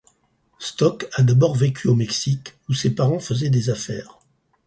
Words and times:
Stock 0.57 1.07
a 1.13 1.21
d'abord 1.21 1.53
vécu 1.55 1.87
au 1.87 1.93
Mexique, 1.93 2.55
où 2.69 2.73
ses 2.73 2.89
parents 2.95 3.19
faisaient 3.19 3.51
des 3.51 3.69
affaires. 3.69 4.17